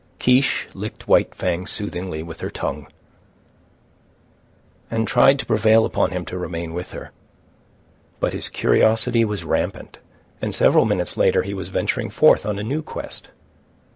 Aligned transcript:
Kiche 0.17 0.67
licked 0.73 1.07
White 1.07 1.35
Fang 1.35 1.67
soothingly 1.67 2.23
with 2.23 2.39
her 2.39 2.49
tongue, 2.49 2.87
and 4.89 5.07
tried 5.07 5.37
to 5.37 5.45
prevail 5.45 5.85
upon 5.85 6.09
him 6.09 6.25
to 6.25 6.39
remain 6.39 6.73
with 6.73 6.91
her. 6.93 7.11
But 8.19 8.33
his 8.33 8.49
curiosity 8.49 9.23
was 9.23 9.43
rampant, 9.43 9.99
and 10.41 10.55
several 10.55 10.85
minutes 10.85 11.17
later 11.17 11.43
he 11.43 11.53
was 11.53 11.69
venturing 11.69 12.09
forth 12.09 12.47
on 12.47 12.57
a 12.57 12.63
new 12.63 12.81
quest. 12.81 13.27